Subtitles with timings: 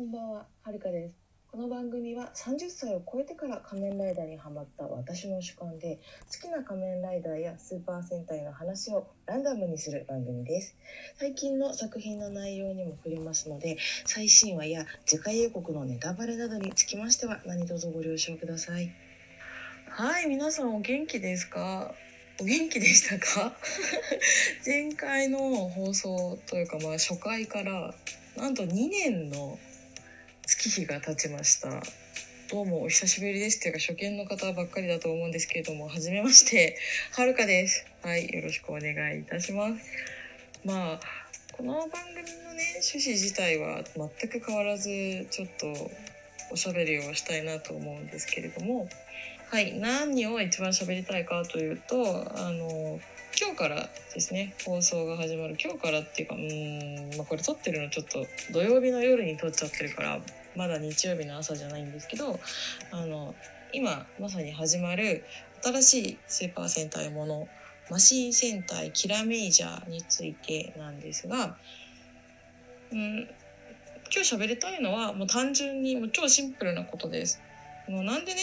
[0.00, 1.14] こんばんは、はるかです。
[1.52, 5.98] この番組は30歳を超えてから仮面ライダーにハマった私の主観で
[6.32, 10.74] 好きな仮面ライダーやスーパー戦隊の話をランダムにする番組です。
[11.18, 13.76] 最近の作品の内容にも触れますので、
[14.06, 18.90] 最新話や次回予告のネタバレなどにつきましては何卒ご了承ください。
[19.90, 21.92] はい、皆さんお元気ですか？
[22.40, 23.52] お元気でしたか？
[24.64, 27.94] 前回の放送というかまあ初回から
[28.38, 29.58] なんと2年の
[30.50, 31.68] 月日が経ちました。
[32.50, 36.76] どうもお久しぶりですっていうか初見の方ばっかりだと思うんですけれどもはじめまして。
[37.12, 37.86] はるかです。
[38.02, 39.74] はいよろしくお願いいたします。
[40.64, 41.00] まあ
[41.52, 44.88] この番組のね趣旨自体は全く変わらず
[45.30, 45.90] ちょっと
[46.52, 48.88] おしゃべりをしたいなと思うんですけれども。
[49.50, 51.96] はい何を一番喋りたいかというと
[52.36, 53.00] あの
[53.40, 60.20] 今日からですね放送が始まる今日からっていうかうーん、まあ、これ撮ってるのちょっと土曜日の夜に撮っちゃってるから
[60.56, 62.38] まだ日曜日の朝じゃないんですけど
[62.90, 63.34] あの
[63.72, 65.24] 今まさに始まる
[65.62, 67.48] 新しいスーパー戦隊もの
[67.90, 71.56] マシン戦隊キラメイジャーについてなんですが、
[72.92, 73.28] うん、
[74.12, 77.40] 今日喋りたいのはもう単純にもう超シンプルなことです。
[77.88, 78.40] もうなんでね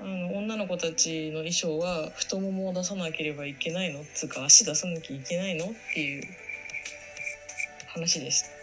[0.00, 4.04] あの女の子たちの衣装は太ももを出さなければいけないの？
[4.14, 5.66] つうか足出さなきゃいけないの？
[5.66, 6.22] っていう
[7.86, 8.57] 話です。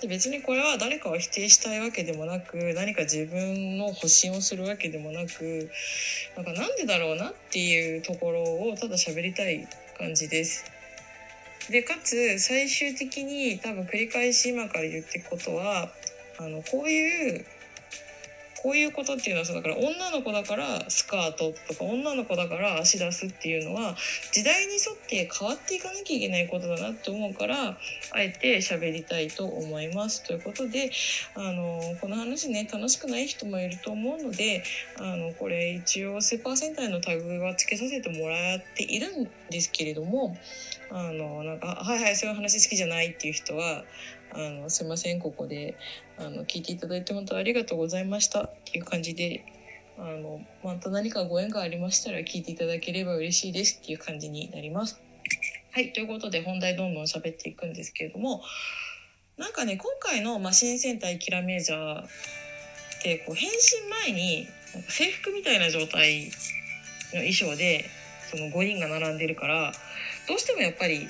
[0.00, 5.70] で別にこれは誰かを否定したいわけでもなく何か自分の保身をするわけでもなく
[6.36, 9.66] なんかなんでだろうなっていうところをただ喋りたい
[9.98, 10.64] 感じです。
[11.70, 15.88] でかつ最終的に多分繰り返し今から言っていくことは
[16.38, 17.46] あのこういう
[18.64, 23.94] こういうことっていうのはそうだから女の子だからスカートとか女の子だから足出すっていうのは
[24.32, 27.76] 時代に沿って変わっていかなきゃいけないことだなって思うから
[28.12, 30.24] あえて喋りたいと思います。
[30.24, 30.90] ということで
[31.34, 34.62] あのこの話ね楽しくない人もいると思うので
[34.98, 40.38] あのこれ一応スーパー戦隊のタグはつけさせてもらっているんですけれども
[40.90, 43.84] あのなんか「はいはいそういう話好きじゃない」っていう人は
[44.34, 45.76] あのすいませんここで
[46.18, 49.44] あの聞いていただいて本当ありがとうございましたっていう感じで
[49.96, 55.00] あのまた何かご縁がありましたら聞いていただければ嬉しいですっていう感じになります。
[55.70, 58.42] はいということで本題どんどん喋っていくんですけれども
[59.36, 62.06] なんかね今回のマシン戦隊キラメージャーっ
[63.02, 64.46] てこう変身前に
[64.88, 66.26] 制服みたいな状態
[67.12, 67.86] の衣装で
[68.30, 69.72] その5人が並んでるから
[70.28, 71.06] どうしてもやっぱり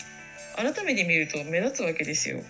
[0.57, 2.41] 改めて見ると目立つわけですよ。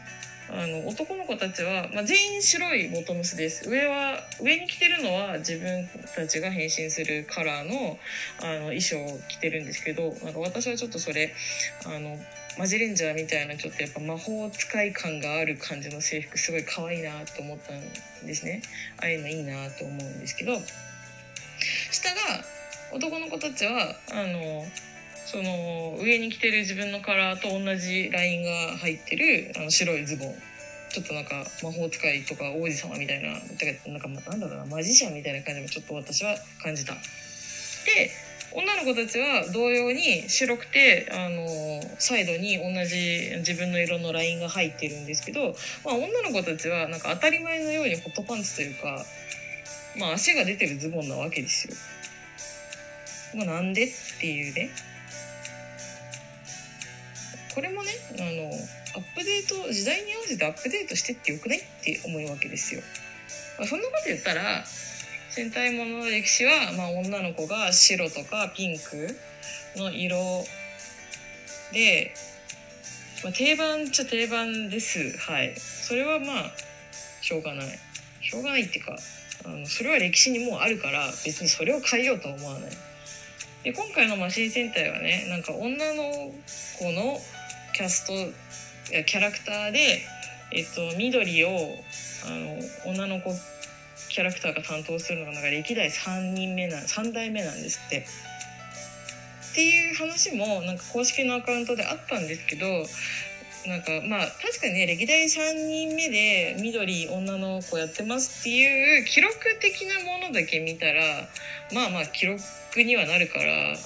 [0.50, 3.68] あの男の子たちは、まあ、全員白いボトムスです。
[3.68, 7.98] 上は上に着てるのは自分たちが変身するカラーの
[8.40, 11.32] あの衣装を着てるんですけどなんか私はちょっとそれ
[11.86, 12.18] あの
[12.58, 18.62] マジレンジャーみたいなちょっとやっぱ魔法使い感がある感じの制服すごい可愛いなと思ったんですね。
[18.98, 20.60] ああいうのいいなと思うんですけど。
[21.90, 22.44] 下が
[22.92, 24.66] 男の子たちはあの
[25.34, 30.34] その上に着てる自分のカラーと同じラインが入ってるあの白いズボン
[30.90, 36.92] ちょっとなんか魔法使いとか王子様みたいななんかなんだろうなマジシャンみたいな感じもちょっと私は感じた。
[36.94, 37.00] で
[38.52, 49.04] 女の子たちは同様に白くてあのサイドに同じ自分の色のラインが入ってるんですけど、まあ、女の子たちはなんか当たり前のようにホットパンツというか、
[49.98, 51.74] まあ、足が出てるズボンなわけですよ。
[53.34, 53.90] まあ、なんでっ
[54.20, 54.70] ていうね
[57.54, 58.50] これもねあの
[58.96, 62.82] アップデート時代に合わせてアップデートしてってよくないって思うわけですよ。
[63.58, 64.64] まあ、そんなこと言ったら
[65.30, 69.16] 戦隊ものの歴史は、まあ、女の子が白とかピンク
[69.76, 70.44] の色
[71.72, 72.14] で、
[73.22, 75.16] まあ、定番っちゃ定番です。
[75.18, 75.54] はい。
[75.56, 76.52] それはまあ
[77.20, 77.66] しょうがない。
[78.20, 78.96] しょうがないっていうか
[79.44, 82.70] あのそれは歴史にもうあるから別にそれを変えようとは思わない。
[83.64, 86.32] で今回のマシン戦隊はねなんか女の
[86.78, 87.18] 子の
[87.74, 88.12] キャスト
[89.02, 90.00] キャラクターで、
[90.52, 91.48] えっと、緑を
[92.26, 93.30] あの女の子
[94.08, 98.06] キャラクターが担当するのがなんか歴代3人目な3代目なんですって。
[99.52, 102.66] っていう話もなんか公式のアカウントであったんですけど
[103.68, 111.28] なんかまあ確かにね歴代3人目で緑女の子やってますっていう記録的なものだけ見たら
[111.72, 112.42] まあまあ記録
[112.82, 113.76] にはなるからあの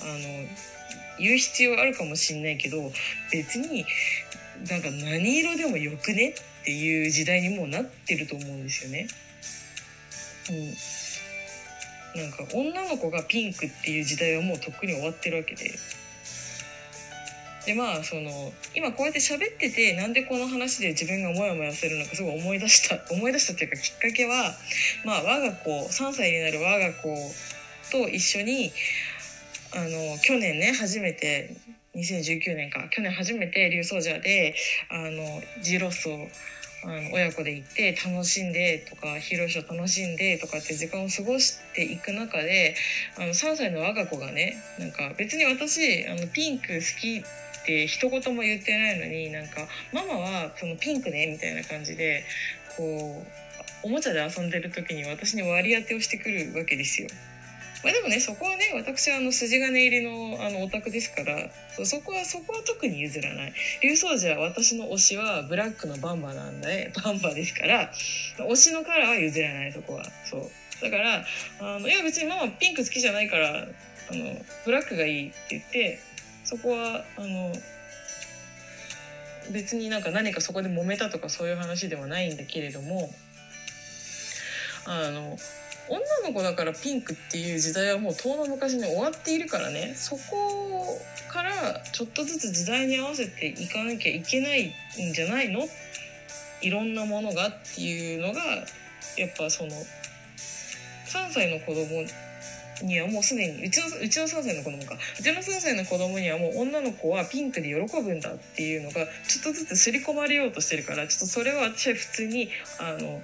[1.18, 2.90] 言う必要あるかもしんないけど
[3.32, 3.84] 別に
[4.68, 9.06] なんか何色でもよくねっていう時代にもうなってると思うんですよね。
[12.14, 15.70] うん、なんか女の子がピンクっていう時代はもうとっくに終わってるわけで
[17.66, 18.30] でまあその
[18.74, 24.54] 今こうやって喋っててなんでこの話で自分がモヤモヤするのかすごい思い出した思い出したっていうかきっかけは
[25.04, 27.14] まあ我が子3歳になる我が子
[27.92, 28.72] と一緒に
[29.74, 31.56] あの去年ね初めて
[31.94, 34.54] 2019年か去年初めて竜奏者で
[34.90, 36.28] あのジロスを
[36.84, 42.76] あの親子で行って楽しんでとかヒーローショー楽しんでとかって時間を過ごしていく中で
[43.16, 52.22] あの3歳の我が子がねなんか別に私あのピンク好きって一言も言ってないのになんかママはそのピンクねみたいな感じで
[52.76, 57.08] こうおもちゃで遊んでる時に私に割り当てをしてくるわけですよ。
[57.84, 63.52] まあ、でもねそこはね私はあの筋金入りのあのオタクですからそそこはそこは特に譲らない。
[63.82, 67.90] 竜奏寺は私の推しはブラックのバンバなんでバンバですから
[68.38, 70.04] 推しのカラーは譲らないそこは。
[70.24, 70.50] そう。
[70.82, 71.24] だから
[71.60, 75.98] あのいや別にママピンク好きじゃないからあのブラックがいいって言って
[76.44, 77.52] そこはあの
[79.52, 83.10] 別になんか何かそこで揉めたとかそういう話ではないんだけれども
[84.86, 85.36] あの
[85.88, 89.94] 女の子だからピンクっていう時代はもう遠の昔に終わっているからね。
[89.96, 95.66] そこからちょっとずつ時代に合わせていかなきゃいけないんじゃないの
[96.60, 98.42] いろんなものがっていうのが
[99.16, 102.04] やっぱその3歳の子供
[102.82, 104.96] にはもうすでにうちのうちの3歳の子供か。
[105.18, 113.20] うちの3歳の子供にはもう女の子はピンクで喜ぶんだっていうのがちょっとずつ刷り込まれようとしてるからちょっとそれは私は普通にあの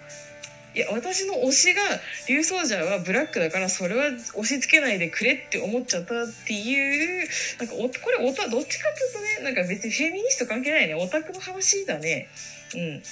[0.75, 1.81] いや私の推しが
[2.29, 7.29] 竜奏者はブラックだからそれは押し付けないでくれって思っちゃったっていう
[7.61, 10.95] なんかこれオタどっちかっていうとねなんか別にフェミニスト関係ないね。
[10.95, 12.29] オタクの話だね。
[12.75, 12.81] うん。
[12.81, 13.03] い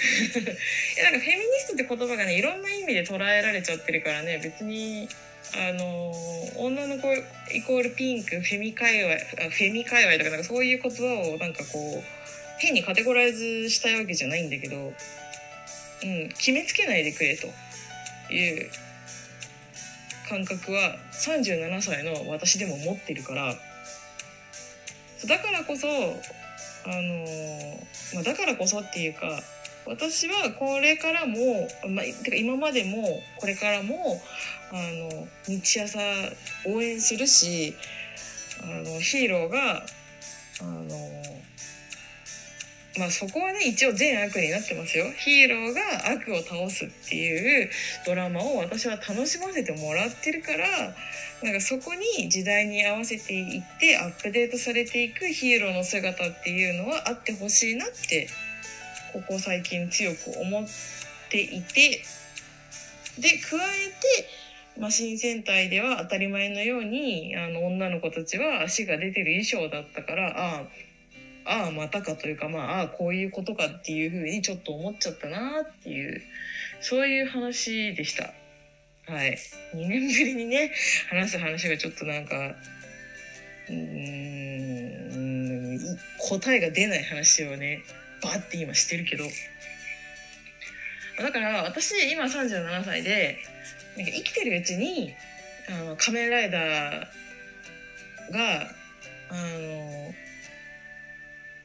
[0.98, 4.38] やなんかフェミニストって言葉がねいろんな意味で捉えられちゃってるからね。
[4.42, 5.08] 別に
[5.54, 6.12] あの
[6.56, 12.04] 女の子イコールピンクフェミ界隈フェミ界隈とかなんかそういう言葉をなんかこう
[12.58, 14.92] 変にカテゴライズしたいわけじゃないんだけど。
[16.02, 17.48] うん、決めつけないでくれと。
[18.32, 18.70] いう
[20.28, 23.54] 感覚は37歳の私でも持ってるから。
[25.26, 27.26] だからこそあの
[28.14, 29.42] まあ、だからこそっていうか
[29.86, 32.04] 私はこれからも、まあ、
[32.34, 34.22] 今までもこれからも
[34.72, 35.98] あの日朝
[36.66, 37.74] 応援するし
[38.62, 39.84] あのヒーローが
[40.62, 40.88] あの
[43.00, 45.06] まあそこはね一応善悪になってますよ。
[45.16, 47.70] ヒーローが悪を倒すっていう
[48.04, 50.94] ドラマを私は楽しませてもらってるから
[51.42, 58.28] なんかそこに時代に合わせていってアップデートされていくヒーローの姿っていうのはあってほしいなって
[59.14, 60.66] ここ最近強く思っ
[61.30, 62.02] ていて。
[63.18, 70.62] で加えてマシン戦隊では当たり前のようにあの女の子たちは足が出てる衣装だったからああ
[71.44, 76.20] ああまたかというかまあああこういうことかっていうふうにちょっと思っちゃったなっていう
[76.80, 78.32] そういう話でした。
[79.06, 79.36] はい。
[79.74, 80.72] 2年ぶりにね
[81.10, 82.36] 話す話がちょっとなんか
[83.68, 83.80] うーん
[86.18, 87.82] 答えが出ない話をね
[88.22, 89.24] バッて今してるけど。
[91.18, 93.38] だから私今37歳で
[93.96, 95.14] なんか生きてるうちに
[95.68, 97.06] あの仮面ライダー
[98.32, 98.70] が
[99.30, 100.14] あの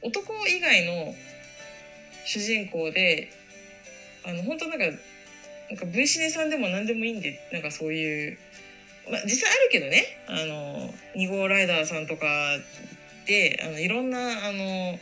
[0.02, 1.14] 男以外の
[2.24, 3.30] 主人公で
[4.24, 4.84] あの本当なんか
[5.68, 8.38] なんか V シネさんでも何でもいいんでなんかそういう
[9.10, 10.04] まあ実際あるけどね。
[10.28, 12.26] あの2号ライダーさんとか
[13.26, 14.98] であのいろんなあの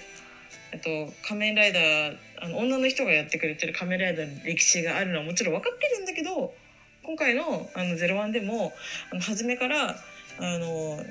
[0.78, 6.54] と仮面ライダーあの女の人がやってくれてる仮面ライダーの歴史があるのはもちろん分かってるんだけど
[7.02, 8.72] 今回の「あの01」でも
[9.10, 9.96] あの初めから
[10.38, 11.04] あの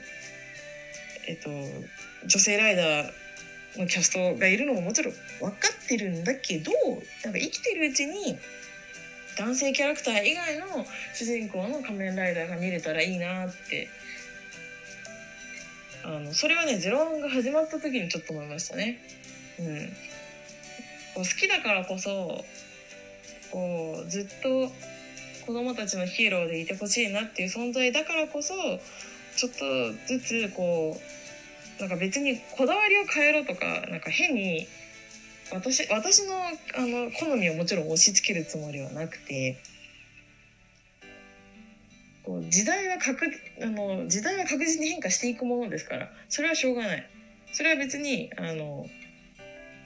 [1.27, 1.49] えっと
[2.27, 3.11] 女性ライダー
[3.77, 6.71] のキャストがいるのももちろん分かってるんだけど
[7.23, 8.37] なんか生きてるうちに
[9.37, 13.87] 男性キャラクター以外の主人公の仮面ライダーが見れたらいいなって
[16.03, 18.99] あのそれはね「ゼロワンが始まった時にちょっと思いましたね。
[19.59, 19.95] うん、
[21.15, 22.43] 好きだからこそ
[23.51, 24.71] こうずっと
[25.45, 28.53] 子供たちのヒーローでいてほしいなっていう存在だからこそ
[29.35, 31.22] ちょっとずつこう
[31.79, 34.67] なんか別にこだわりを変えろとかなんか変に
[35.51, 39.57] 私私のあの好みをもちろん押し付けるつもりはなくて
[42.23, 47.09] こう時代は確あの時代は確実に変化していくものですからそれはしょうがない
[47.51, 48.87] それは別にあの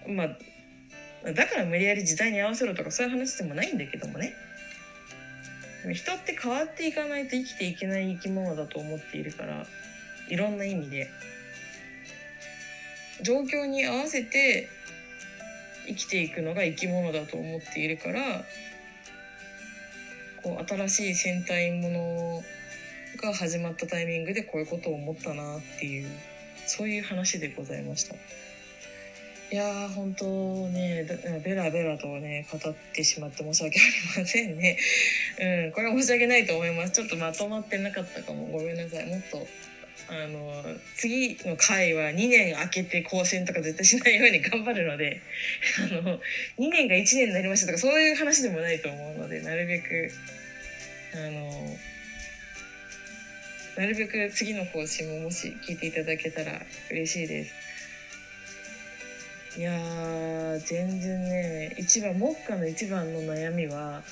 [0.07, 4.33] まあだから無理やり時代に合わせろとかそういう話でもないんだけどもね
[5.93, 9.65] 人って変わっていかないと生きていけない生き物だと思っているから
[10.29, 11.09] いろんな意味で。
[13.23, 14.69] 状況に合わせて
[15.87, 18.43] 生きていくのが生き物だと思っているから
[20.43, 22.43] こう新しい戦隊もの
[23.21, 26.09] が始まったタイミングでこういうことを思ったなっていう
[26.65, 28.15] そういう話でございました。
[29.49, 30.25] いやー本当
[30.67, 31.05] ね
[31.41, 33.83] ベラベラとね語ってしまって申し訳あ
[34.17, 34.77] りませんね。
[35.39, 36.91] うんこれは申し訳ないと思います。
[36.91, 39.05] ちょっとまとまってなかったかもごめんなさい。
[39.05, 39.47] もっと
[40.09, 40.63] あの
[40.95, 45.21] 次の回は2年空けて更新とか絶対しないように頑張るので
[45.79, 46.19] あの
[46.57, 50.11] 2年が1年になりましたとかそういう話でもないと思うのでなるべく
[51.13, 51.77] あの
[53.77, 57.67] なるべく次の更新ももし聞いていただけたら嬉しいです。
[59.57, 59.71] いや
[60.59, 64.03] 全然ね一番目下の一番の悩みは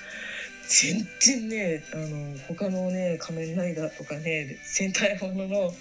[0.68, 5.74] 全然ねあの他のね仮面ライダーとかね戦隊ものの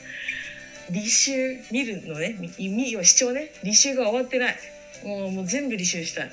[0.90, 4.56] 履修見るのね見を視聴ね履修が終わってない。
[5.04, 6.26] もうもう全部履修したい。
[6.26, 6.32] も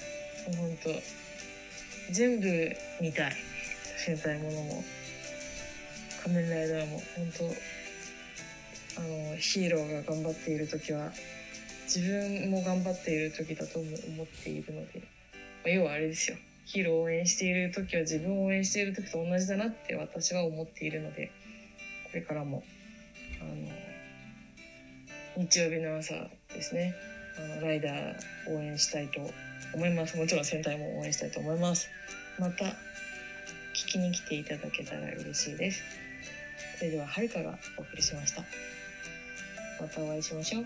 [0.53, 0.89] うほんと
[2.11, 3.35] 全部見たい。
[3.97, 4.83] 戦隊ものも。
[6.23, 7.01] 仮面ライダーも。
[7.15, 11.11] 本当あのヒーローが頑張っている時は
[11.85, 13.89] 自分も頑張っている時だと思
[14.23, 15.05] っているので、ま
[15.65, 16.37] あ、要はあれですよ。
[16.65, 21.31] ヒーローを応援している時は自分を応援している時と同じだなって私は思っているので
[22.05, 22.63] これからも
[23.41, 23.51] あの
[25.37, 26.13] 日曜日の朝
[26.53, 26.93] ですね
[27.37, 28.15] あのライダー
[28.49, 29.21] 応援したいと
[29.73, 30.17] 思います。
[30.17, 31.89] もちろん戦隊も応援したいと思います。
[32.37, 32.65] また
[33.73, 35.81] 聞きに来ていただけたら嬉しいです。
[36.77, 38.43] それでははるかがお送りしました。
[39.81, 40.65] またお会いしましょう。